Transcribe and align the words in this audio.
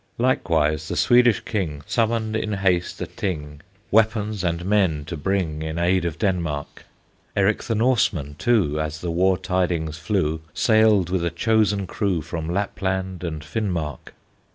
Likewise 0.17 0.87
the 0.87 0.97
Swedish 0.97 1.41
King 1.41 1.83
Summoned 1.85 2.35
in 2.35 2.53
haste 2.53 2.99
a 3.01 3.05
Thing, 3.05 3.61
Weapons 3.91 4.43
and 4.43 4.65
men 4.65 5.05
to 5.05 5.15
bring 5.15 5.61
In 5.61 5.77
aid 5.77 6.05
of 6.05 6.17
Denmark; 6.17 6.85
Eric 7.35 7.61
the 7.65 7.75
Norseman, 7.75 8.33
too, 8.39 8.81
As 8.81 9.01
the 9.01 9.11
war 9.11 9.37
tidings 9.37 9.99
flew, 9.99 10.41
Sailed 10.55 11.11
with 11.11 11.23
a 11.23 11.29
chosen 11.29 11.85
crew 11.85 12.23
From 12.23 12.47
Lapland 12.49 13.23
and 13.23 13.43
Finmark. 13.43 14.15